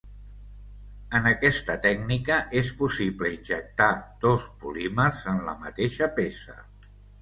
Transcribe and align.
En 1.19 1.29
aquesta 1.31 1.75
tècnica 1.83 2.39
és 2.63 2.73
possible 2.81 3.31
injectar 3.37 3.93
dos 4.27 4.51
polímers 4.67 5.25
en 5.37 5.49
la 5.51 5.59
mateixa 5.65 6.15
peça. 6.21 6.63